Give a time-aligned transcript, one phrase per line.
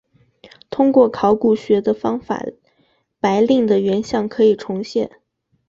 [0.71, 2.43] 通过考古学的方法
[3.19, 5.21] 白令的原像可以重现。